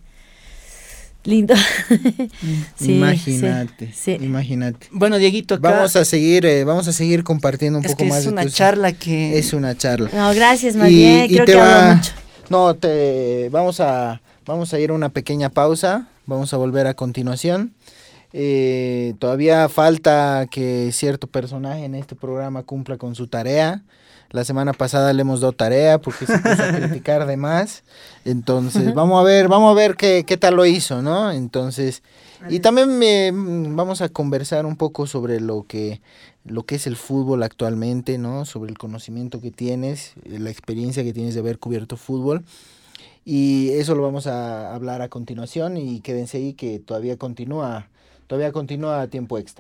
Lindo. 1.24 1.54
Sí, 2.76 2.96
imagínate, 2.96 3.88
sí, 3.94 4.18
sí. 4.18 4.26
imagínate. 4.26 4.88
Bueno, 4.92 5.18
Dieguito, 5.20 5.56
acá 5.56 5.70
Vamos 5.72 5.96
a 5.96 6.04
seguir, 6.04 6.46
eh, 6.48 6.64
vamos 6.64 6.88
a 6.88 6.94
seguir 6.94 7.24
compartiendo 7.24 7.78
un 7.78 7.86
es 7.86 7.92
poco 7.92 8.04
que 8.06 8.10
más 8.10 8.18
es 8.20 8.26
de 8.26 8.32
una 8.32 8.44
tus- 8.44 8.56
charla 8.56 8.92
que... 8.94 9.38
Es 9.38 9.54
una 9.54 9.78
charla. 9.78 10.10
No, 10.14 10.34
gracias, 10.34 10.76
más 10.76 10.90
Y- 10.90 10.96
bien. 10.96 11.26
y 11.26 11.34
Creo 11.36 11.46
te 11.46 11.52
que 11.52 11.58
va- 11.60 11.94
mucho. 11.96 12.12
No, 12.50 12.74
te 12.74 13.50
vamos 13.50 13.80
a 13.80 14.20
vamos 14.48 14.74
a 14.74 14.80
ir 14.80 14.90
a 14.90 14.94
una 14.94 15.10
pequeña 15.10 15.50
pausa. 15.50 16.08
Vamos 16.26 16.54
a 16.54 16.58
volver 16.58 16.88
a 16.88 16.94
continuación. 16.94 17.74
Eh, 18.34 19.14
todavía 19.20 19.68
falta 19.68 20.48
que 20.50 20.92
cierto 20.94 21.28
personaje 21.28 21.84
en 21.84 21.96
este 21.96 22.16
programa 22.16 22.64
cumpla 22.64 22.98
con 22.98 23.16
su 23.16 23.28
tarea. 23.28 23.84
La 24.30 24.46
semana 24.46 24.72
pasada 24.72 25.12
le 25.12 25.22
hemos 25.24 25.42
dado 25.42 25.52
tarea 25.52 26.00
porque 26.00 26.26
se 26.26 26.38
puso 26.40 26.64
a 26.64 26.72
criticar 26.78 27.26
de 27.26 27.36
más. 27.36 27.84
Entonces, 28.24 28.94
vamos 28.94 29.20
a 29.20 29.24
ver, 29.24 29.50
vamos 29.50 29.72
a 29.72 29.76
ver 29.76 29.96
qué, 29.98 30.24
qué 30.26 30.38
tal 30.38 30.56
lo 30.56 30.66
hizo, 30.66 31.02
¿no? 31.02 31.32
Entonces, 31.34 32.02
y 32.50 32.60
también 32.62 32.98
me- 32.98 33.32
mm, 33.34 33.76
vamos 33.76 34.02
a 34.02 34.08
conversar 34.08 34.66
un 34.66 34.78
poco 34.78 35.06
sobre 35.06 35.42
lo 35.42 35.64
que, 35.68 36.00
lo 36.46 36.64
que 36.64 36.76
es 36.76 36.88
el 36.88 36.96
fútbol 36.96 37.44
actualmente, 37.44 38.18
¿no? 38.18 38.46
Sobre 38.46 38.70
el 38.72 38.78
conocimiento 38.78 39.42
que 39.42 39.52
tienes, 39.52 40.14
eh, 40.24 40.40
la 40.40 40.50
experiencia 40.50 41.04
que 41.04 41.12
tienes 41.12 41.34
de 41.34 41.42
haber 41.42 41.60
cubierto 41.60 41.98
fútbol. 41.98 42.46
Y 43.24 43.70
eso 43.72 43.96
lo 43.96 44.02
vamos 44.04 44.28
a 44.28 44.74
hablar 44.74 45.02
a 45.02 45.10
continuación 45.10 45.78
y 45.78 46.02
quédense 46.02 46.38
ahí 46.38 46.54
que 46.54 46.80
todavía 46.80 47.18
continúa, 47.18 47.90
todavía 48.28 48.52
continúa 48.52 49.08
tiempo 49.10 49.38
extra. 49.38 49.60